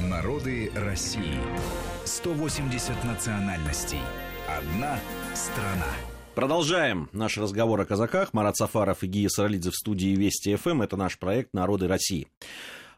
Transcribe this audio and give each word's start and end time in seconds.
Народы 0.00 0.70
России. 0.74 1.38
180 2.04 3.02
национальностей. 3.04 4.00
Одна 4.46 4.98
страна. 5.34 5.86
Продолжаем 6.34 7.08
наш 7.12 7.38
разговор 7.38 7.80
о 7.80 7.86
казаках. 7.86 8.34
Марат 8.34 8.58
Сафаров 8.58 9.02
и 9.02 9.06
Гия 9.06 9.30
Саралидзе 9.30 9.70
в 9.70 9.74
студии 9.74 10.14
Вести 10.14 10.54
ФМ. 10.54 10.82
Это 10.82 10.98
наш 10.98 11.18
проект 11.18 11.54
«Народы 11.54 11.88
России». 11.88 12.28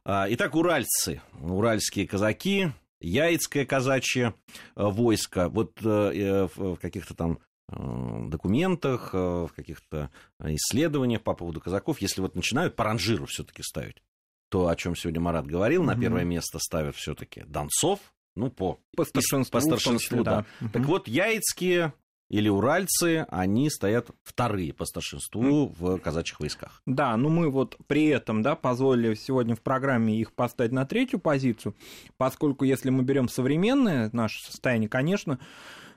А, 0.04 0.26
итак, 0.28 0.56
уральцы, 0.56 1.22
уральские 1.40 2.08
казаки, 2.08 2.72
яицкое 3.00 3.64
казачье 3.64 4.34
э, 4.74 4.82
войско. 4.82 5.48
Вот 5.50 5.78
э, 5.84 6.48
в 6.56 6.76
каких-то 6.78 7.14
там 7.14 7.38
э, 7.70 8.28
документах, 8.28 9.12
в 9.12 9.50
каких-то 9.54 10.10
исследованиях 10.42 11.22
по 11.22 11.34
поводу 11.34 11.60
казаков, 11.60 12.00
если 12.00 12.22
вот 12.22 12.34
начинают 12.34 12.74
по 12.74 12.82
ранжиру 12.82 13.26
все-таки 13.26 13.62
ставить, 13.62 14.02
то, 14.48 14.68
о 14.68 14.76
чем 14.76 14.96
сегодня 14.96 15.20
Марат 15.20 15.46
говорил, 15.46 15.82
mm-hmm. 15.82 15.94
на 15.94 16.00
первое 16.00 16.24
место 16.24 16.58
ставят 16.58 16.96
все-таки 16.96 17.42
Донцов, 17.46 18.00
ну, 18.38 18.50
по, 18.50 18.78
по 18.96 19.04
старшинству, 19.04 19.52
по 19.52 19.60
старшинству 19.60 20.22
да. 20.22 20.46
да. 20.60 20.66
Угу. 20.66 20.72
Так 20.72 20.84
вот, 20.86 21.08
яицкие 21.08 21.92
или 22.30 22.48
уральцы, 22.48 23.26
они 23.30 23.70
стоят 23.70 24.10
вторые 24.22 24.72
по 24.72 24.84
старшинству 24.84 25.74
в 25.78 25.98
казачьих 25.98 26.40
войсках. 26.40 26.82
Да, 26.86 27.16
ну 27.16 27.30
мы 27.30 27.50
вот 27.50 27.76
при 27.86 28.06
этом, 28.06 28.42
да, 28.42 28.54
позволили 28.54 29.14
сегодня 29.14 29.56
в 29.56 29.60
программе 29.60 30.20
их 30.20 30.32
поставить 30.34 30.72
на 30.72 30.84
третью 30.84 31.18
позицию, 31.18 31.74
поскольку 32.16 32.64
если 32.64 32.90
мы 32.90 33.02
берем 33.02 33.28
современное 33.28 34.10
наше 34.12 34.44
состояние, 34.44 34.88
конечно, 34.88 35.38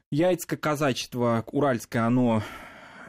яицкое 0.09 0.57
казачество 0.57 1.43
уральское, 1.51 2.05
оно 2.05 2.43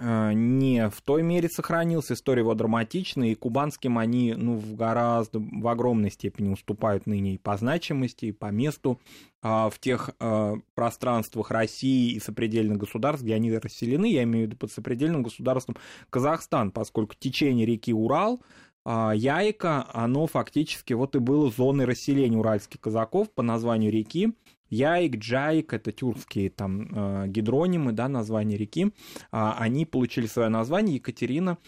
не 0.00 0.88
в 0.88 1.00
той 1.02 1.22
мере 1.22 1.48
сохранился, 1.48 2.14
история 2.14 2.40
его 2.40 2.54
драматичная, 2.54 3.28
и 3.28 3.34
кубанским 3.34 3.98
они 3.98 4.34
ну, 4.34 4.56
в 4.56 4.74
гораздо, 4.74 5.38
в 5.38 5.68
огромной 5.68 6.10
степени 6.10 6.50
уступают 6.50 7.06
ныне 7.06 7.34
и 7.34 7.38
по 7.38 7.56
значимости, 7.56 8.26
и 8.26 8.32
по 8.32 8.50
месту 8.50 9.00
а, 9.42 9.70
в 9.70 9.78
тех 9.80 10.10
а, 10.20 10.54
пространствах 10.74 11.50
России 11.50 12.12
и 12.12 12.20
сопредельных 12.20 12.78
государств, 12.78 13.24
где 13.24 13.34
они 13.34 13.52
расселены, 13.52 14.10
я 14.10 14.22
имею 14.22 14.46
в 14.46 14.48
виду 14.48 14.56
под 14.56 14.70
сопредельным 14.70 15.22
государством 15.24 15.76
Казахстан, 16.10 16.70
поскольку 16.70 17.14
течение 17.18 17.66
реки 17.66 17.92
Урал 17.92 18.40
а, 18.84 19.12
Яйка, 19.14 19.86
оно 19.92 20.26
фактически 20.26 20.92
вот 20.92 21.16
и 21.16 21.18
было 21.18 21.50
зоной 21.50 21.84
расселения 21.86 22.38
уральских 22.38 22.80
казаков 22.80 23.30
по 23.32 23.42
названию 23.42 23.90
реки, 23.90 24.32
Яик, 24.72 25.16
Джаик, 25.16 25.74
это 25.74 25.92
тюркские 25.92 26.48
там 26.48 26.88
э, 26.90 27.28
гидронимы, 27.28 27.92
да, 27.92 28.08
названия 28.08 28.56
реки, 28.56 28.94
а, 29.30 29.54
они 29.58 29.84
получили 29.84 30.26
свое 30.26 30.48
название. 30.48 30.96
Екатерина 30.96 31.58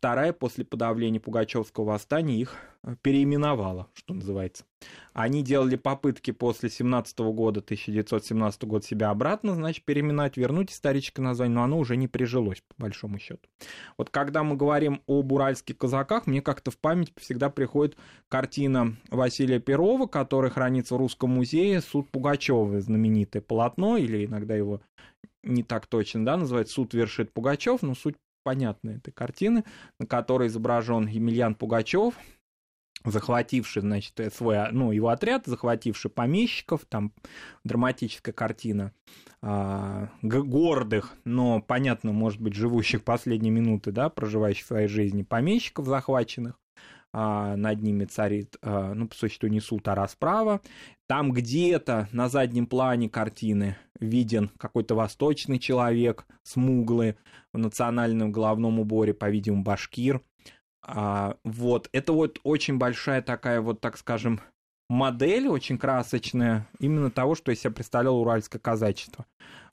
II 0.00 0.32
после 0.32 0.64
подавления 0.64 1.20
Пугачевского 1.20 1.84
восстания 1.84 2.40
их 2.40 2.56
э, 2.82 2.96
переименовала, 3.02 3.88
что 3.94 4.14
называется. 4.14 4.64
Они 5.12 5.42
делали 5.42 5.76
попытки 5.76 6.30
после 6.30 6.70
17 6.70 7.18
года, 7.18 7.60
1917 7.60 8.64
года 8.64 8.84
себя 8.84 9.10
обратно, 9.10 9.54
значит, 9.54 9.84
переименовать, 9.84 10.36
вернуть 10.36 10.72
историческое 10.72 11.22
название, 11.22 11.54
но 11.54 11.62
оно 11.64 11.78
уже 11.78 11.96
не 11.96 12.08
прижилось, 12.08 12.62
по 12.68 12.82
большому 12.84 13.18
счету. 13.18 13.48
Вот 13.98 14.10
когда 14.10 14.42
мы 14.42 14.56
говорим 14.56 15.02
об 15.06 15.32
уральских 15.32 15.78
казаках, 15.78 16.26
мне 16.26 16.42
как-то 16.42 16.70
в 16.70 16.78
память 16.78 17.12
всегда 17.18 17.50
приходит 17.50 17.96
картина 18.28 18.96
Василия 19.08 19.60
Перова, 19.60 20.06
которая 20.06 20.50
хранится 20.50 20.94
в 20.94 20.98
Русском 20.98 21.30
музее, 21.30 21.80
«Суд 21.80 22.10
Пугачева», 22.10 22.80
знаменитое 22.80 23.42
полотно, 23.42 23.96
или 23.96 24.26
иногда 24.26 24.54
его 24.54 24.80
не 25.42 25.62
так 25.62 25.86
точно, 25.86 26.24
да, 26.24 26.36
называют 26.36 26.70
«Суд 26.70 26.94
вершит 26.94 27.32
Пугачев», 27.32 27.82
но 27.82 27.94
суть 27.94 28.16
понятна 28.42 28.90
этой 28.90 29.12
картины, 29.12 29.64
на 29.98 30.06
которой 30.06 30.48
изображен 30.48 31.06
Емельян 31.06 31.54
Пугачев, 31.54 32.14
захвативший, 33.04 33.82
значит, 33.82 34.20
свой, 34.34 34.70
ну, 34.70 34.92
его 34.92 35.08
отряд, 35.08 35.46
захвативший 35.46 36.10
помещиков, 36.10 36.84
там 36.88 37.12
драматическая 37.64 38.32
картина 38.32 38.92
а, 39.40 40.10
гордых, 40.22 41.14
но, 41.24 41.60
понятно, 41.60 42.12
может 42.12 42.40
быть, 42.40 42.54
живущих 42.54 43.02
последние 43.02 43.50
минуты, 43.50 43.90
да, 43.90 44.08
проживающих 44.08 44.66
своей 44.66 44.88
жизни 44.88 45.22
помещиков 45.22 45.86
захваченных, 45.86 46.60
над 47.12 47.82
ними 47.82 48.06
царит, 48.06 48.56
а, 48.62 48.94
ну, 48.94 49.06
по 49.06 49.14
существу, 49.14 49.48
не 49.48 49.60
суд, 49.60 49.86
а 49.88 49.94
расправа. 49.94 50.60
Там 51.06 51.32
где-то 51.32 52.08
на 52.12 52.28
заднем 52.28 52.66
плане 52.66 53.10
картины 53.10 53.76
виден 54.00 54.50
какой-то 54.56 54.94
восточный 54.94 55.58
человек, 55.58 56.26
смуглый, 56.42 57.16
в 57.52 57.58
национальном 57.58 58.32
головном 58.32 58.80
уборе, 58.80 59.12
по-видимому, 59.12 59.62
башкир. 59.62 60.22
А, 60.82 61.36
вот, 61.44 61.88
это 61.92 62.12
вот 62.12 62.40
очень 62.44 62.78
большая 62.78 63.20
такая 63.20 63.60
вот, 63.60 63.80
так 63.80 63.98
скажем, 63.98 64.40
модель 64.88 65.48
очень 65.48 65.76
красочная 65.78 66.66
именно 66.80 67.10
того, 67.10 67.34
что 67.34 67.52
из 67.52 67.60
себя 67.60 67.72
представлял 67.72 68.16
уральское 68.16 68.58
казачество. 68.58 69.26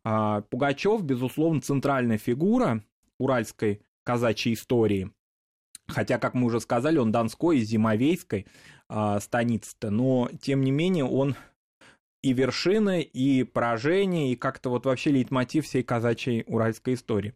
А, 0.04 0.42
Пугачев, 0.42 1.04
безусловно, 1.04 1.62
центральная 1.62 2.18
фигура 2.18 2.84
уральской 3.18 3.82
казачьей 4.04 4.56
истории– 4.56 5.12
Хотя, 5.90 6.20
как 6.20 6.34
мы 6.34 6.48
уже 6.48 6.60
сказали, 6.60 6.98
он 6.98 7.12
Донской 7.12 7.60
и 7.60 7.64
Зимовейской 7.64 8.46
а, 8.88 9.20
станицы-то, 9.20 9.90
но, 9.90 10.30
тем 10.42 10.62
не 10.64 10.72
менее, 10.72 11.06
он 11.06 11.36
и 12.22 12.34
вершина, 12.34 13.00
и 13.00 13.44
поражение, 13.44 14.32
и 14.32 14.36
как-то 14.36 14.70
вот 14.70 14.86
вообще 14.86 15.12
лейтмотив 15.12 15.66
всей 15.66 15.84
казачьей 15.84 16.44
уральской 16.48 16.94
истории. 16.94 17.34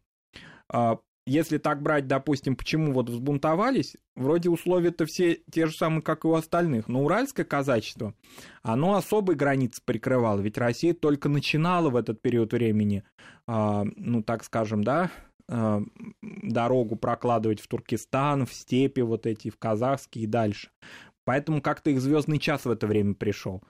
А, 0.70 1.00
если 1.26 1.58
так 1.58 1.82
брать, 1.82 2.06
допустим, 2.08 2.56
почему 2.56 2.92
вот 2.92 3.10
взбунтовались, 3.10 3.96
вроде 4.16 4.50
условия-то 4.50 5.06
все 5.06 5.40
те 5.52 5.68
же 5.68 5.74
самые, 5.74 6.02
как 6.02 6.26
и 6.26 6.28
у 6.28 6.34
остальных, 6.34 6.90
но 6.90 7.04
уральское 7.04 7.46
казачество, 7.46 8.14
оно 8.62 8.96
особые 8.96 9.38
границы 9.38 9.82
прикрывало, 9.84 10.42
ведь 10.42 10.58
Россия 10.58 10.94
только 10.94 11.30
начинала 11.30 11.90
в 11.90 11.96
этот 11.96 12.22
период 12.22 12.52
времени, 12.52 13.04
а, 13.48 13.86
ну, 13.96 14.22
так 14.22 14.44
скажем, 14.44 14.84
да, 14.84 15.12
Э, 15.14 15.33
дорогу 15.48 16.96
прокладывать 16.96 17.60
в 17.60 17.68
Туркестан, 17.68 18.46
в 18.46 18.54
степи 18.54 19.02
вот 19.02 19.26
эти, 19.26 19.50
в 19.50 19.58
казахские 19.58 20.24
и 20.24 20.28
дальше. 20.28 20.70
Поэтому 21.26 21.62
как-то 21.62 21.90
их 21.90 22.02
звездный 22.02 22.40
час 22.40 22.66
в 22.66 22.72
это 22.72 22.88
время 22.88 23.14
пришел. 23.14 23.62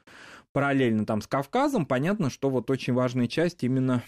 Параллельно 0.53 1.06
там 1.06 1.22
с 1.22 1.28
Кавказом, 1.28 1.85
понятно, 1.85 2.29
что 2.29 2.50
вот 2.50 2.69
очень 2.69 2.94
важная 2.94 3.28
часть 3.28 3.63
именно 3.63 4.03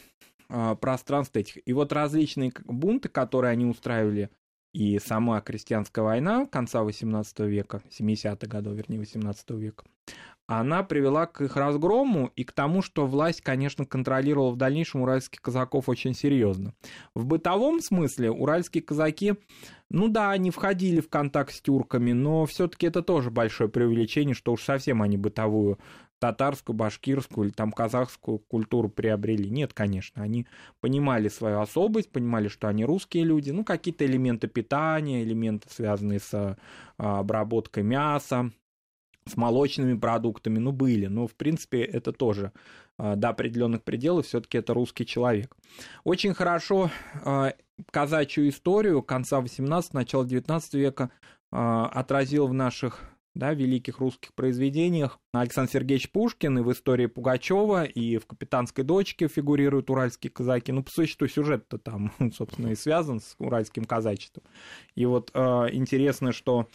э, 0.50 0.76
пространства 0.80 1.40
этих. 1.40 1.58
И 1.68 1.74
вот 1.74 1.92
различные 1.92 2.52
бунты, 2.66 3.10
которые 3.10 3.52
они 3.52 3.66
устраивали, 3.66 4.30
и 4.74 5.00
сама 5.00 5.40
крестьянская 5.42 6.04
война 6.04 6.46
конца 6.46 6.84
18 6.84 7.40
века, 7.42 7.82
70-х 7.90 8.46
годов, 8.48 8.74
вернее, 8.74 9.00
18 9.00 9.52
века, 9.52 9.86
она 10.48 10.84
привела 10.84 11.26
к 11.26 11.42
их 11.42 11.56
разгрому 11.56 12.32
и 12.36 12.44
к 12.44 12.52
тому, 12.52 12.82
что 12.82 13.08
власть, 13.08 13.42
конечно, 13.42 13.86
контролировала 13.86 14.52
в 14.52 14.58
дальнейшем 14.58 15.02
уральских 15.02 15.42
казаков 15.42 15.90
очень 15.90 16.14
серьезно. 16.14 16.74
В 17.16 17.26
бытовом 17.26 17.80
смысле 17.80 18.30
уральские 18.30 18.84
казаки, 18.84 19.36
ну 19.90 20.08
да, 20.08 20.32
они 20.32 20.52
входили 20.52 21.02
в 21.02 21.10
контакт 21.10 21.54
с 21.54 21.62
тюрками, 21.62 22.12
но 22.12 22.46
все-таки 22.46 22.88
это 22.88 23.02
тоже 23.02 23.32
большое 23.32 23.70
преувеличение, 23.70 24.36
что 24.36 24.54
уж 24.54 24.64
совсем 24.64 25.02
они 25.02 25.18
бытовую 25.18 25.80
татарскую, 26.20 26.76
башкирскую 26.76 27.48
или 27.48 27.54
там 27.54 27.72
казахскую 27.72 28.40
культуру 28.40 28.90
приобрели. 28.90 29.50
Нет, 29.50 29.74
конечно, 29.74 30.24
они 30.24 30.48
понимали 30.80 31.28
свою 31.28 31.60
особость, 31.60 32.12
понимали, 32.12 32.48
что 32.48 32.68
они 32.68 32.86
русские 32.86 33.26
люди, 33.26 33.52
ну, 33.52 33.64
какие-то 33.64 34.06
элементы 34.06 34.48
питания, 34.48 35.24
элементы, 35.24 35.68
связанные 35.70 36.20
с 36.20 36.34
а, 36.34 37.20
обработкой 37.20 37.84
мяса, 37.84 38.52
с 39.28 39.38
молочными 39.38 39.98
продуктами, 39.98 40.60
ну, 40.60 40.72
были, 40.72 41.08
но, 41.08 41.28
в 41.28 41.36
принципе, 41.36 41.82
это 41.82 42.12
тоже 42.12 42.52
а, 42.98 43.16
до 43.16 43.30
определенных 43.30 43.84
пределов 43.84 44.28
все-таки 44.28 44.58
это 44.58 44.74
русский 44.74 45.06
человек. 45.06 45.56
Очень 46.04 46.34
хорошо 46.34 46.92
а, 47.24 47.54
казачью 47.92 48.48
историю 48.50 49.02
конца 49.02 49.42
18 49.42 49.94
начала 49.94 50.26
19 50.26 50.74
века 50.76 51.10
а, 51.52 51.88
отразил 51.88 52.48
в 52.48 52.54
наших 52.54 53.02
да, 53.34 53.54
великих 53.54 53.98
русских 53.98 54.34
произведениях. 54.34 55.20
Александр 55.34 55.72
Сергеевич 55.72 56.10
Пушкин 56.12 56.60
и 56.60 56.62
в 56.62 56.72
истории 56.72 57.08
Пугачева, 57.08 57.84
и 57.84 58.18
в 58.18 58.28
«Капитанской 58.28 58.86
дочке» 58.86 59.28
фигурируют 59.28 59.90
уральские 59.90 60.32
казаки. 60.32 60.72
Ну, 60.72 60.84
по 60.84 60.92
существу, 60.92 61.28
сюжет-то 61.28 61.78
там, 61.80 62.14
собственно, 62.34 62.68
и 62.68 62.76
связан 62.76 63.20
с 63.20 63.36
уральским 63.40 63.84
казачеством. 63.84 64.44
И 64.94 65.06
вот 65.06 65.32
интересно, 65.36 66.32
что 66.32 66.70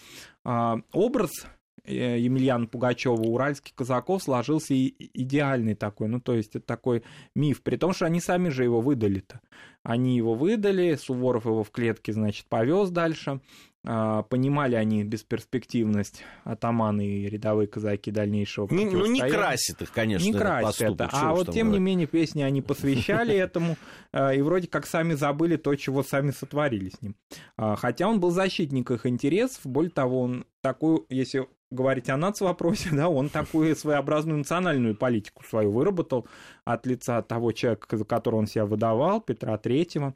образ 0.44 1.46
Емельяна 1.84 2.66
Пугачева, 2.66 3.14
уральских 3.14 3.74
казаков 3.74 4.22
сложился 4.22 4.74
идеальный 4.74 5.74
такой, 5.74 6.08
ну, 6.08 6.20
то 6.20 6.34
есть 6.34 6.56
это 6.56 6.66
такой 6.66 7.02
миф, 7.34 7.62
при 7.62 7.76
том, 7.76 7.92
что 7.92 8.06
они 8.06 8.20
сами 8.20 8.48
же 8.48 8.64
его 8.64 8.80
выдали-то. 8.80 9.40
Они 9.82 10.16
его 10.16 10.34
выдали, 10.34 10.94
Суворов 10.96 11.46
его 11.46 11.64
в 11.64 11.70
клетке, 11.70 12.12
значит, 12.12 12.46
повез 12.46 12.90
дальше, 12.90 13.40
понимали 13.82 14.74
они 14.74 15.04
бесперспективность 15.04 16.22
атаманы 16.44 17.06
и 17.06 17.28
рядовые 17.28 17.66
казаки 17.66 18.10
дальнейшего 18.10 18.68
не, 18.70 18.84
Ну, 18.84 19.06
не 19.06 19.20
красит 19.20 19.80
их, 19.80 19.90
конечно, 19.90 20.26
Не 20.26 20.34
красит 20.34 20.82
это, 20.82 21.08
а 21.12 21.32
вот 21.32 21.50
тем 21.50 21.68
говорить. 21.68 21.72
не 21.72 21.78
менее 21.78 22.06
песни 22.06 22.42
они 22.42 22.60
посвящали 22.60 23.34
этому, 23.36 23.76
а, 24.12 24.34
и 24.34 24.42
вроде 24.42 24.68
как 24.68 24.86
сами 24.86 25.14
забыли 25.14 25.56
то, 25.56 25.74
чего 25.76 26.02
сами 26.02 26.30
сотворили 26.30 26.90
с 26.90 27.00
ним. 27.00 27.16
А, 27.56 27.76
хотя 27.76 28.06
он 28.06 28.20
был 28.20 28.30
защитник 28.30 28.90
их 28.90 29.06
интересов, 29.06 29.60
более 29.64 29.90
того, 29.90 30.20
он 30.20 30.44
такую, 30.60 31.06
если 31.08 31.48
говорить 31.70 32.08
о 32.10 32.16
нацвопросе, 32.16 32.90
да, 32.92 33.08
он 33.08 33.28
такую 33.28 33.74
своеобразную 33.76 34.38
национальную 34.38 34.94
политику 34.94 35.42
свою 35.44 35.70
выработал 35.70 36.26
от 36.64 36.86
лица 36.86 37.22
того 37.22 37.52
человека, 37.52 37.96
за 37.96 38.04
которого 38.04 38.40
он 38.40 38.46
себя 38.46 38.66
выдавал, 38.66 39.20
Петра 39.20 39.56
Третьего. 39.56 40.14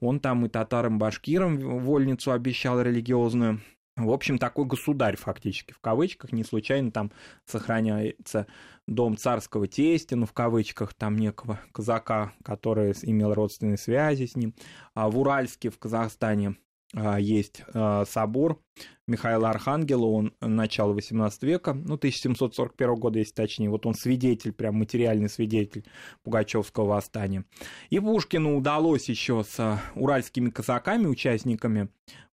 Он 0.00 0.20
там 0.20 0.46
и 0.46 0.48
татарам-башкирам 0.48 1.58
вольницу 1.80 2.32
обещал 2.32 2.80
религиозную. 2.80 3.60
В 3.96 4.12
общем, 4.12 4.38
такой 4.38 4.64
государь 4.64 5.16
фактически, 5.16 5.72
в 5.72 5.80
кавычках, 5.80 6.32
не 6.32 6.44
случайно 6.44 6.92
там 6.92 7.10
сохраняется 7.46 8.46
дом 8.86 9.16
царского 9.16 9.66
тестя, 9.66 10.14
ну, 10.14 10.24
в 10.24 10.32
кавычках, 10.32 10.94
там 10.94 11.16
некого 11.16 11.58
казака, 11.72 12.32
который 12.44 12.92
имел 13.02 13.34
родственные 13.34 13.76
связи 13.76 14.26
с 14.26 14.36
ним. 14.36 14.54
А 14.94 15.10
в 15.10 15.18
Уральске, 15.18 15.70
в 15.70 15.78
Казахстане, 15.78 16.54
а, 16.94 17.18
есть 17.18 17.62
а, 17.74 18.04
собор 18.06 18.62
Михаила 19.06 19.48
Архангела, 19.48 20.04
он 20.04 20.34
начало 20.40 20.92
18 20.92 21.42
века, 21.42 21.72
ну, 21.72 21.94
1741 21.94 22.94
года, 22.94 23.18
если 23.18 23.32
точнее, 23.32 23.70
вот 23.70 23.86
он 23.86 23.94
свидетель, 23.94 24.52
прям 24.52 24.76
материальный 24.76 25.30
свидетель 25.30 25.84
Пугачевского 26.22 26.86
восстания. 26.86 27.44
И 27.88 27.98
Пушкину 28.00 28.56
удалось 28.58 29.08
еще 29.08 29.44
с 29.48 29.80
уральскими 29.94 30.50
казаками, 30.50 31.06
участниками 31.06 31.88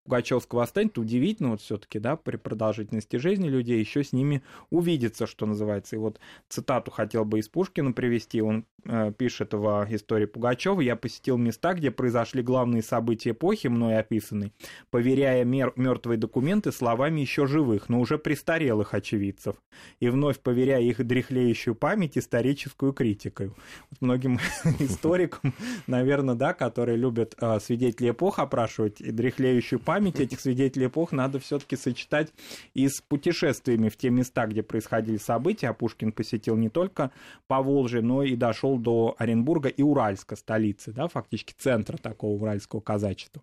Пугачевского 0.06 0.60
восстания, 0.60 0.90
это 0.90 1.02
удивительно 1.02 1.50
вот 1.50 1.62
все-таки, 1.62 1.98
да, 1.98 2.16
при 2.16 2.38
продолжительности 2.38 3.18
жизни 3.18 3.50
людей 3.50 3.80
еще 3.80 4.04
с 4.04 4.14
ними 4.14 4.44
увидеться, 4.70 5.26
что 5.26 5.48
называется. 5.48 5.96
И 5.96 6.00
вот 6.00 6.20
цитату 6.48 6.92
хотел 6.92 7.26
бы 7.26 7.40
из 7.40 7.50
Пушкина 7.50 7.92
привести, 7.92 8.40
он 8.40 8.66
э, 8.84 9.12
пишет 9.18 9.56
в 9.56 9.88
истории 9.90 10.26
Пугачева, 10.26 10.80
«Я 10.82 10.96
посетил 10.96 11.38
места, 11.38 11.74
где 11.74 11.90
произошли 11.90 12.44
главные 12.44 12.84
события 12.84 13.32
эпохи, 13.32 13.66
мной 13.68 13.98
описанной, 13.98 14.54
поверяя 14.92 15.44
мер- 15.44 15.74
мертвые 15.76 16.20
документы 16.20 16.35
словами 16.72 17.22
еще 17.22 17.48
живых, 17.48 17.90
но 17.90 18.00
уже 18.00 18.18
престарелых 18.18 18.94
очевидцев, 18.94 19.56
и 20.00 20.10
вновь 20.10 20.40
поверяя 20.40 20.82
их 20.82 21.06
дряхлеющую 21.06 21.76
память 21.76 22.18
историческую 22.18 22.94
критикой». 22.94 23.48
Вот 23.92 24.02
многим 24.02 24.40
историкам, 24.80 25.54
наверное, 25.88 26.36
да, 26.36 26.54
которые 26.54 26.98
любят 26.98 27.36
э, 27.40 27.60
свидетелей 27.60 28.12
эпох 28.12 28.40
опрашивать 28.40 29.02
и 29.02 29.12
дряхлеющую 29.12 29.80
память, 29.80 30.20
этих 30.20 30.40
свидетелей 30.40 30.88
эпох 30.88 31.12
надо 31.12 31.40
все-таки 31.40 31.76
сочетать 31.76 32.34
и 32.74 32.88
с 32.88 33.02
путешествиями 33.02 33.90
в 33.90 33.98
те 33.98 34.10
места, 34.10 34.48
где 34.48 34.64
происходили 34.64 35.18
события. 35.18 35.70
А 35.70 35.74
Пушкин 35.74 36.12
посетил 36.12 36.56
не 36.56 36.70
только 36.70 37.12
Поволжье, 37.48 38.02
но 38.02 38.24
и 38.24 38.36
дошел 38.36 38.78
до 38.78 39.16
Оренбурга 39.18 39.70
и 39.70 39.82
Уральска, 39.82 40.36
столицы, 40.36 40.92
да, 40.92 41.08
фактически 41.08 41.54
центра 41.58 41.98
такого 41.98 42.42
уральского 42.42 42.82
казачества. 42.82 43.42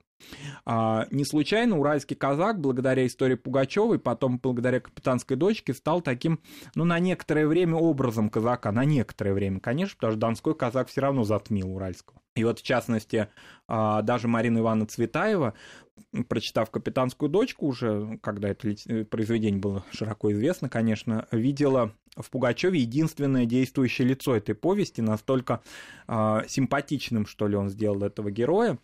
А, 0.64 1.06
не 1.10 1.24
случайно 1.24 1.78
уральский 1.78 2.16
казак, 2.16 2.60
благодаря 2.60 3.06
истории 3.06 3.34
Пугачевой, 3.34 3.98
потом 3.98 4.38
благодаря 4.38 4.80
капитанской 4.80 5.36
дочке, 5.36 5.74
стал 5.74 6.00
таким, 6.00 6.40
ну, 6.74 6.84
на 6.84 6.98
некоторое 6.98 7.46
время 7.46 7.76
образом 7.76 8.30
казака, 8.30 8.72
на 8.72 8.84
некоторое 8.84 9.32
время, 9.32 9.60
конечно, 9.60 9.96
потому 9.96 10.12
что 10.12 10.20
донской 10.20 10.54
казак 10.54 10.88
все 10.88 11.00
равно 11.00 11.24
затмил 11.24 11.74
уральского. 11.74 12.22
И 12.34 12.44
вот, 12.44 12.60
в 12.60 12.62
частности, 12.62 13.28
а, 13.68 14.02
даже 14.02 14.26
Марина 14.26 14.58
Ивановна 14.58 14.86
Цветаева, 14.86 15.54
прочитав 16.28 16.70
«Капитанскую 16.70 17.28
дочку» 17.28 17.66
уже, 17.66 18.18
когда 18.22 18.48
это 18.48 18.68
э, 18.68 19.04
произведение 19.04 19.60
было 19.60 19.84
широко 19.92 20.32
известно, 20.32 20.68
конечно, 20.68 21.26
видела 21.30 21.92
в 22.16 22.30
Пугачеве 22.30 22.80
единственное 22.80 23.46
действующее 23.46 24.08
лицо 24.08 24.36
этой 24.36 24.54
повести, 24.54 25.00
настолько 25.00 25.62
э, 26.08 26.40
симпатичным, 26.48 27.26
что 27.26 27.48
ли, 27.48 27.56
он 27.56 27.70
сделал 27.70 28.02
этого 28.02 28.30
героя, 28.30 28.78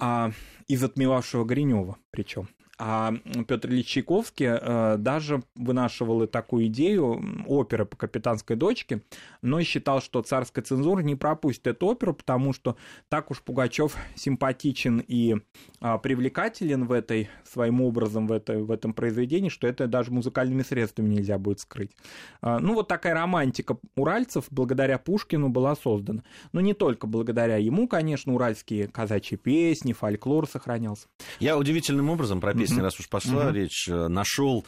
э, 0.00 0.30
из 0.68 0.82
отмевавшего 0.82 1.44
Гринева 1.44 1.98
причем. 2.10 2.48
А 2.76 3.12
Петр 3.46 3.70
Ильич 3.70 3.86
Чайковский 3.86 4.46
э, 4.46 4.96
даже 4.98 5.44
вынашивал 5.54 6.24
и 6.24 6.26
такую 6.26 6.66
идею 6.66 7.22
оперы 7.46 7.84
по 7.84 7.96
капитанской 7.96 8.56
дочке, 8.56 9.02
но 9.42 9.62
считал, 9.62 10.00
что 10.00 10.22
царская 10.22 10.64
цензура 10.64 11.00
не 11.00 11.14
пропустит 11.14 11.68
эту 11.68 11.86
оперу, 11.86 12.14
потому 12.14 12.52
что 12.52 12.76
так 13.08 13.30
уж 13.30 13.42
Пугачев 13.42 13.96
симпатичен 14.16 15.02
и 15.06 15.36
а, 15.80 15.98
привлекателен 15.98 16.86
в 16.86 16.92
этой 16.92 17.28
своим 17.44 17.80
образом 17.80 18.26
в, 18.26 18.32
этой, 18.32 18.62
в 18.62 18.70
этом 18.72 18.92
произведении, 18.92 19.50
что 19.50 19.68
это 19.68 19.86
даже 19.86 20.10
музыкальными 20.10 20.62
средствами 20.62 21.14
нельзя 21.14 21.38
будет 21.38 21.60
скрыть. 21.60 21.92
А, 22.40 22.58
ну 22.58 22.74
вот 22.74 22.88
такая 22.88 23.14
романтика 23.14 23.78
уральцев 23.94 24.46
благодаря 24.50 24.98
Пушкину 24.98 25.48
была 25.48 25.76
создана. 25.76 26.24
Но 26.52 26.60
не 26.60 26.74
только 26.74 27.06
благодаря 27.06 27.56
ему, 27.56 27.86
конечно, 27.86 28.34
уральские 28.34 28.88
казачьи 28.88 29.36
песни, 29.36 29.92
фольклор 29.92 30.48
сохранялся. 30.48 31.06
Я 31.38 31.56
удивительным 31.56 32.10
образом 32.10 32.40
прописал 32.40 32.63
песни, 32.64 32.80
раз 32.80 32.98
уж 32.98 33.08
пошла 33.08 33.52
речь, 33.52 33.88
э, 33.88 34.08
нашел 34.08 34.66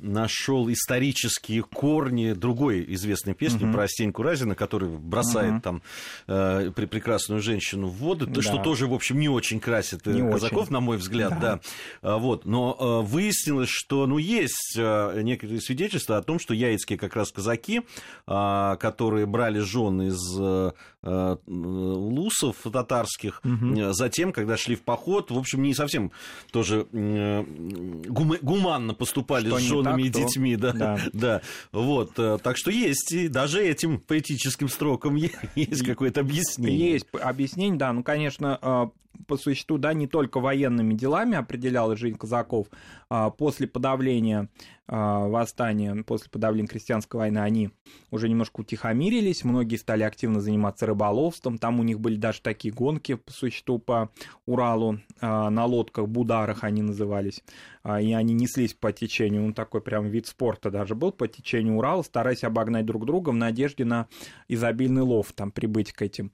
нашел 0.00 0.70
исторические 0.70 1.62
корни 1.62 2.32
другой 2.32 2.84
известной 2.94 3.34
песни 3.34 3.64
угу. 3.64 3.72
про 3.72 3.88
Стеньку 3.88 4.22
Разина, 4.22 4.54
который 4.54 4.88
бросает 4.88 5.54
угу. 5.54 5.60
там 5.60 5.82
э, 6.26 6.70
прекрасную 6.74 7.40
женщину 7.40 7.88
в 7.88 7.94
воду, 7.94 8.26
да. 8.26 8.42
что 8.42 8.58
тоже, 8.58 8.86
в 8.86 8.94
общем, 8.94 9.18
не 9.18 9.28
очень 9.28 9.60
красит 9.60 10.06
не 10.06 10.20
казаков, 10.30 10.64
очень. 10.64 10.72
на 10.72 10.80
мой 10.80 10.96
взгляд, 10.96 11.30
да. 11.40 11.40
да. 11.40 11.60
А, 12.02 12.18
вот. 12.18 12.44
Но 12.44 12.76
э, 12.78 13.06
выяснилось, 13.06 13.68
что 13.70 14.06
ну, 14.06 14.18
есть 14.18 14.76
э, 14.76 15.20
некоторые 15.22 15.60
свидетельства 15.60 16.18
о 16.18 16.22
том, 16.22 16.38
что 16.38 16.54
яицкие 16.54 16.98
как 16.98 17.16
раз 17.16 17.30
казаки, 17.30 17.82
э, 18.26 18.76
которые 18.80 19.26
брали 19.26 19.60
жен 19.60 20.02
из 20.02 20.18
э, 20.40 20.72
э 21.02 21.36
лусов 21.46 22.56
татарских, 22.72 23.40
угу. 23.44 23.92
затем, 23.92 24.32
когда 24.32 24.56
шли 24.56 24.74
в 24.74 24.82
поход, 24.82 25.30
в 25.30 25.38
общем, 25.38 25.62
не 25.62 25.74
совсем 25.74 26.12
тоже 26.50 26.86
э, 26.92 27.44
гуманно 27.44 28.94
поступали 28.94 29.43
поступали 29.50 29.66
что 29.66 29.82
с 29.82 29.84
женами 29.84 30.08
так, 30.08 30.22
и 30.22 30.24
детьми, 30.24 30.56
да, 30.56 30.72
да. 30.72 30.98
да. 31.12 31.40
Вот, 31.72 32.12
э, 32.18 32.38
так 32.42 32.56
что 32.56 32.70
есть, 32.70 33.12
и 33.12 33.28
даже 33.28 33.64
этим 33.64 34.00
поэтическим 34.00 34.68
строкам 34.68 35.16
есть 35.54 35.84
какое-то 35.84 36.20
объяснение. 36.20 36.92
Есть 36.92 37.06
объяснение, 37.12 37.78
да, 37.78 37.92
ну, 37.92 38.02
конечно, 38.02 38.58
э, 38.60 38.86
по 39.26 39.36
существу, 39.36 39.78
да, 39.78 39.92
не 39.92 40.06
только 40.06 40.40
военными 40.40 40.94
делами 40.94 41.36
определялась 41.36 41.98
жизнь 41.98 42.16
казаков. 42.16 42.68
А 43.08 43.30
после 43.30 43.66
подавления 43.66 44.48
а, 44.86 45.26
восстания, 45.28 45.94
после 46.04 46.28
подавления 46.30 46.68
крестьянской 46.68 47.18
войны, 47.18 47.38
они 47.38 47.70
уже 48.10 48.28
немножко 48.28 48.60
утихомирились, 48.60 49.44
многие 49.44 49.76
стали 49.76 50.02
активно 50.02 50.40
заниматься 50.40 50.84
рыболовством, 50.84 51.58
там 51.58 51.80
у 51.80 51.82
них 51.82 52.00
были 52.00 52.16
даже 52.16 52.42
такие 52.42 52.72
гонки, 52.72 53.14
по 53.14 53.32
существу, 53.32 53.78
по 53.78 54.10
Уралу, 54.46 55.00
а, 55.20 55.48
на 55.48 55.64
лодках, 55.64 56.06
бударах 56.08 56.64
они 56.64 56.82
назывались, 56.82 57.42
и 57.84 58.12
они 58.12 58.34
неслись 58.34 58.74
по 58.74 58.92
течению, 58.92 59.42
ну, 59.42 59.52
такой 59.54 59.80
прям 59.80 60.06
вид 60.06 60.26
спорта 60.26 60.70
даже 60.70 60.94
был, 60.94 61.12
по 61.12 61.28
течению 61.28 61.76
Урала, 61.76 62.02
стараясь 62.02 62.44
обогнать 62.44 62.84
друг 62.84 63.06
друга 63.06 63.30
в 63.30 63.34
надежде 63.34 63.84
на 63.84 64.06
изобильный 64.48 65.02
лов, 65.02 65.32
там, 65.32 65.50
прибыть 65.50 65.92
к 65.92 66.02
этим 66.02 66.32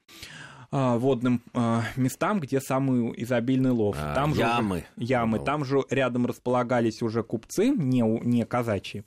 водным 0.70 1.42
а, 1.52 1.82
местам, 1.96 2.40
где 2.40 2.60
самый 2.60 3.12
изобильный 3.22 3.70
лов. 3.70 3.96
А, 3.98 4.14
там 4.14 4.32
ямы. 4.32 4.78
Же, 4.78 4.84
ямы. 5.04 5.38
Ну. 5.38 5.44
Там 5.44 5.64
же 5.64 5.82
рядом 5.90 6.26
располагались 6.26 7.02
уже 7.02 7.22
купцы, 7.22 7.70
не, 7.70 8.02
не 8.02 8.44
казачьи, 8.44 9.04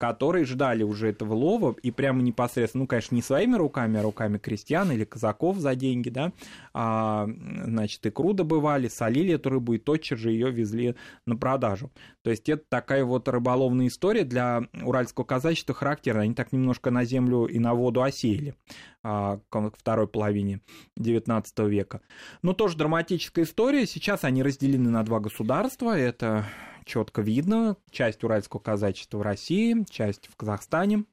которые 0.00 0.46
ждали 0.46 0.82
уже 0.82 1.10
этого 1.10 1.34
лова 1.34 1.76
и 1.82 1.90
прямо 1.90 2.22
непосредственно, 2.22 2.84
ну, 2.84 2.88
конечно, 2.88 3.14
не 3.14 3.20
своими 3.20 3.56
руками, 3.56 3.98
а 4.00 4.02
руками 4.02 4.38
крестьян 4.38 4.90
или 4.90 5.04
казаков 5.04 5.58
за 5.58 5.74
деньги, 5.74 6.08
да, 6.08 6.32
а, 6.72 7.28
значит, 7.64 8.06
икру 8.06 8.32
добывали, 8.32 8.88
солили 8.88 9.34
эту 9.34 9.50
рыбу 9.50 9.74
и 9.74 9.78
тотчас 9.78 10.18
же 10.18 10.30
ее 10.30 10.50
везли 10.50 10.96
на 11.26 11.36
продажу. 11.36 11.90
То 12.22 12.30
есть 12.30 12.48
это 12.48 12.64
такая 12.66 13.04
вот 13.04 13.28
рыболовная 13.28 13.88
история 13.88 14.24
для 14.24 14.62
уральского 14.82 15.24
казачества 15.24 15.74
характерна. 15.74 16.22
Они 16.22 16.32
так 16.32 16.50
немножко 16.52 16.90
на 16.90 17.04
землю 17.04 17.44
и 17.44 17.58
на 17.58 17.74
воду 17.74 18.02
осеяли 18.02 18.54
а, 19.02 19.38
к 19.50 19.72
второй 19.76 20.08
половине 20.08 20.62
XIX 20.98 21.44
века. 21.68 22.00
Но 22.40 22.54
тоже 22.54 22.78
драматическая 22.78 23.44
история. 23.44 23.86
Сейчас 23.86 24.24
они 24.24 24.42
разделены 24.42 24.88
на 24.88 25.02
два 25.02 25.20
государства. 25.20 25.94
Это 25.94 26.46
четко 26.90 27.22
видно. 27.22 27.76
Часть 27.90 28.24
уральского 28.24 28.60
казачества 28.60 29.18
в 29.18 29.22
России, 29.22 29.84
часть 29.88 30.26
в 30.26 30.34
Казахстане. 30.34 31.04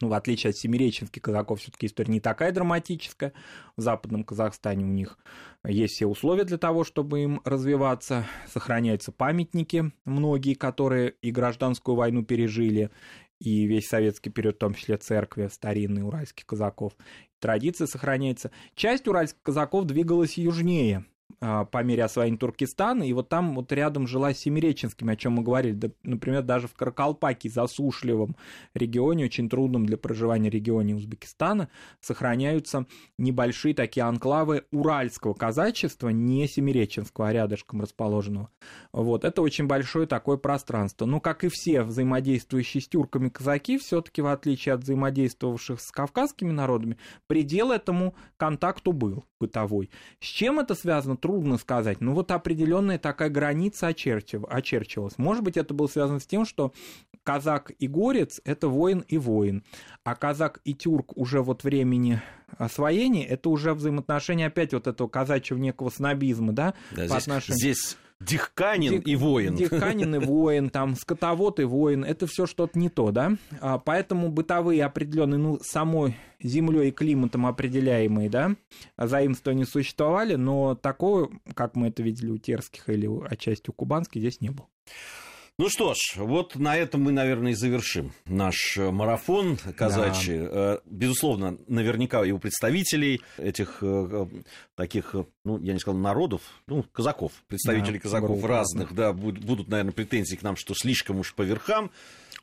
Ну, 0.00 0.08
в 0.08 0.12
отличие 0.12 0.50
от 0.50 0.56
семиреченских 0.56 1.22
казаков, 1.22 1.60
все-таки 1.60 1.86
история 1.86 2.12
не 2.12 2.20
такая 2.20 2.52
драматическая. 2.52 3.32
В 3.76 3.82
западном 3.82 4.24
Казахстане 4.24 4.84
у 4.84 4.88
них 4.88 5.18
есть 5.64 5.94
все 5.94 6.06
условия 6.06 6.44
для 6.44 6.58
того, 6.58 6.84
чтобы 6.84 7.20
им 7.20 7.40
развиваться. 7.44 8.26
Сохраняются 8.48 9.12
памятники, 9.12 9.92
многие, 10.04 10.54
которые 10.54 11.14
и 11.22 11.30
гражданскую 11.30 11.96
войну 11.96 12.24
пережили, 12.24 12.90
и 13.40 13.66
весь 13.66 13.88
советский 13.88 14.30
период, 14.30 14.56
в 14.56 14.58
том 14.58 14.74
числе 14.74 14.96
церкви 14.96 15.48
старинные 15.50 16.04
уральских 16.04 16.46
казаков. 16.46 16.92
Традиция 17.38 17.86
сохраняется. 17.86 18.50
Часть 18.74 19.08
уральских 19.08 19.40
казаков 19.42 19.86
двигалась 19.86 20.36
южнее, 20.36 21.06
по 21.38 21.82
мере 21.82 22.04
освоения 22.04 22.36
Туркестана, 22.36 23.02
и 23.02 23.12
вот 23.12 23.28
там 23.28 23.54
вот 23.54 23.70
рядом 23.72 24.06
жила 24.06 24.34
Семиреченскими, 24.34 25.12
о 25.12 25.16
чем 25.16 25.34
мы 25.34 25.42
говорили, 25.42 25.74
да, 25.74 25.88
например, 26.02 26.42
даже 26.42 26.68
в 26.68 26.74
Каракалпаке, 26.74 27.48
засушливом 27.48 28.36
регионе, 28.74 29.26
очень 29.26 29.48
трудном 29.48 29.86
для 29.86 29.96
проживания 29.96 30.50
регионе 30.50 30.94
Узбекистана, 30.94 31.68
сохраняются 32.00 32.86
небольшие 33.18 33.74
такие 33.74 34.04
анклавы 34.04 34.64
уральского 34.72 35.34
казачества, 35.34 36.08
не 36.08 36.48
Семиреченского, 36.48 37.28
а 37.28 37.32
рядышком 37.32 37.80
расположенного. 37.80 38.50
Вот, 38.92 39.24
это 39.24 39.42
очень 39.42 39.66
большое 39.66 40.06
такое 40.06 40.36
пространство. 40.36 41.06
Но, 41.06 41.20
как 41.20 41.44
и 41.44 41.48
все 41.48 41.82
взаимодействующие 41.82 42.80
с 42.80 42.88
тюрками 42.88 43.28
казаки, 43.28 43.78
все-таки 43.78 44.22
в 44.22 44.26
отличие 44.26 44.74
от 44.74 44.82
взаимодействовавших 44.82 45.80
с 45.80 45.90
кавказскими 45.90 46.50
народами, 46.50 46.96
предел 47.26 47.72
этому 47.72 48.14
контакту 48.36 48.92
был 48.92 49.24
бытовой. 49.38 49.90
С 50.20 50.26
чем 50.26 50.58
это 50.60 50.74
связано, 50.74 51.16
трудно 51.20 51.58
сказать. 51.58 52.00
Ну 52.00 52.14
вот 52.14 52.30
определенная 52.30 52.98
такая 52.98 53.30
граница 53.30 53.88
очерчив... 53.88 54.44
очерчивалась. 54.48 55.18
Может 55.18 55.44
быть, 55.44 55.56
это 55.56 55.74
было 55.74 55.86
связано 55.86 56.20
с 56.20 56.26
тем, 56.26 56.44
что 56.44 56.72
казак 57.22 57.72
и 57.78 57.86
горец– 57.86 58.40
это 58.44 58.68
воин 58.68 59.04
и 59.08 59.18
воин, 59.18 59.62
а 60.04 60.14
казак 60.14 60.60
и 60.64 60.74
тюрк 60.74 61.16
уже 61.16 61.42
вот 61.42 61.64
времени 61.64 62.22
освоения– 62.58 63.26
это 63.28 63.50
уже 63.50 63.74
взаимоотношения 63.74 64.46
опять 64.46 64.72
вот 64.72 64.86
этого 64.86 65.08
казачьего 65.08 65.58
некого 65.58 65.90
снобизма, 65.90 66.52
да, 66.52 66.74
да 66.90 67.02
по 67.02 67.08
здесь, 67.08 67.22
отношению... 67.22 67.58
Здесь 67.58 67.96
Дихканин 68.20 68.92
Дих, 68.92 69.06
и 69.06 69.16
воин. 69.16 69.56
Дихканин 69.56 70.16
и 70.16 70.18
воин, 70.18 70.68
там, 70.70 70.94
скотовод 70.94 71.58
и 71.58 71.64
воин, 71.64 72.04
это 72.04 72.26
все 72.26 72.46
что-то 72.46 72.78
не 72.78 72.90
то, 72.90 73.10
да? 73.10 73.36
А, 73.60 73.78
поэтому 73.78 74.28
бытовые 74.28 74.84
определенные, 74.84 75.38
ну, 75.38 75.58
самой 75.62 76.16
землей 76.42 76.88
и 76.88 76.92
климатом 76.92 77.46
определяемые, 77.46 78.28
да, 78.28 78.56
заимствования 78.98 79.64
существовали, 79.64 80.34
но 80.34 80.74
такого, 80.74 81.30
как 81.54 81.76
мы 81.76 81.88
это 81.88 82.02
видели 82.02 82.30
у 82.30 82.38
терских 82.38 82.88
или 82.90 83.08
отчасти 83.26 83.70
у 83.70 83.72
кубанских, 83.72 84.20
здесь 84.20 84.40
не 84.40 84.50
было. 84.50 84.68
Ну 85.60 85.68
что 85.68 85.92
ж, 85.92 86.16
вот 86.16 86.56
на 86.56 86.74
этом 86.74 87.02
мы, 87.02 87.12
наверное, 87.12 87.52
и 87.52 87.54
завершим 87.54 88.14
наш 88.24 88.78
э, 88.78 88.90
марафон 88.90 89.58
казачий. 89.76 90.38
Да. 90.38 90.48
Э, 90.50 90.78
безусловно, 90.86 91.58
наверняка 91.66 92.24
и 92.24 92.30
у 92.30 92.38
представителей 92.38 93.20
этих 93.36 93.80
э, 93.82 94.26
таких, 94.74 95.14
ну, 95.44 95.58
я 95.58 95.74
не 95.74 95.78
сказал 95.78 96.00
народов, 96.00 96.40
ну, 96.66 96.82
казаков, 96.84 97.32
представителей 97.46 97.98
да, 97.98 98.04
казаков 98.04 98.42
разных, 98.42 98.94
да, 98.94 99.12
будут, 99.12 99.68
наверное, 99.68 99.92
претензии 99.92 100.36
к 100.36 100.40
нам, 100.40 100.56
что 100.56 100.72
слишком 100.74 101.18
уж 101.18 101.34
по 101.34 101.42
верхам. 101.42 101.90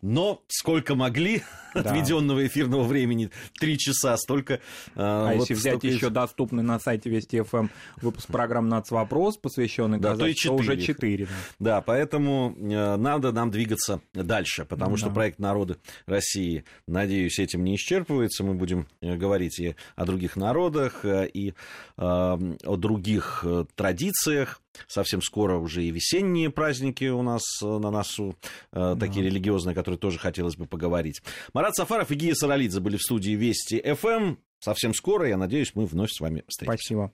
Но 0.04 0.44
сколько 0.48 0.94
могли 0.94 1.42
да. 1.82 1.90
отведенного 1.90 2.46
эфирного 2.46 2.84
времени, 2.84 3.30
три 3.60 3.78
часа, 3.78 4.18
столько... 4.18 4.60
А 4.96 5.34
вот 5.34 5.42
если 5.42 5.54
взять 5.54 5.78
столько... 5.78 5.88
еще 5.88 6.10
доступный 6.10 6.64
на 6.64 6.80
сайте 6.80 7.10
Вести 7.10 7.42
ФМ 7.42 7.58
эм 7.58 7.72
выпуск 8.02 8.28
программы 8.28 8.70
«Нацвопрос», 8.70 9.38
посвященный 9.38 10.00
да, 10.00 10.16
то, 10.16 10.28
то 10.34 10.54
уже 10.54 10.78
четыре. 10.78 11.26
Да. 11.26 11.32
да, 11.60 11.82
поэтому 11.82 12.56
э, 12.58 12.96
надо 12.98 13.32
нам 13.32 13.52
двигаться 13.52 14.02
дальше, 14.14 14.66
потому 14.66 14.92
да. 14.92 14.98
что 14.98 15.10
проект 15.10 15.40
«Народы 15.40 15.78
России», 16.06 16.64
надеюсь, 16.88 17.40
этим 17.40 17.64
не 17.64 17.76
исчерпывается. 17.76 18.44
Мы 18.44 18.54
будем 18.56 18.88
э, 19.02 19.16
говорить 19.16 19.60
и 19.60 19.76
о 19.96 20.06
других 20.06 20.36
народах, 20.36 21.04
э, 21.04 21.28
и 21.34 21.54
о 21.98 22.38
других 22.78 23.44
традициях. 23.76 24.62
Совсем 24.88 25.24
скоро 25.24 25.58
уже 25.58 25.84
и 25.84 25.90
весенние 25.90 26.52
праздники 26.52 27.06
у 27.06 27.24
нас 27.24 27.42
на 27.62 27.90
носу, 27.90 28.36
да. 28.72 28.96
такие 28.96 29.26
религиозные, 29.26 29.74
которые 29.74 29.98
тоже 29.98 30.20
хотелось 30.20 30.56
бы 30.56 30.68
поговорить. 30.68 31.24
Марат 31.54 31.67
Сафаров 31.76 32.12
и 32.12 32.16
Гия 32.16 32.34
Саралидзе 32.34 32.80
были 32.80 32.98
в 32.98 33.02
студии 33.02 33.32
Вести 33.32 33.82
ФМ. 33.82 34.08
Эм. 34.08 34.40
Совсем 34.60 34.94
скоро, 34.94 35.28
я 35.28 35.38
надеюсь, 35.38 35.72
мы 35.76 35.86
вновь 35.86 36.12
с 36.12 36.20
вами 36.20 36.44
встретимся. 36.48 36.84
Спасибо. 36.84 37.14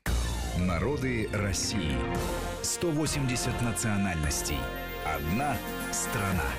Народы 0.60 1.28
России. 1.34 1.98
180 2.62 3.62
национальностей. 3.62 4.58
Одна 5.06 5.58
страна. 5.92 6.50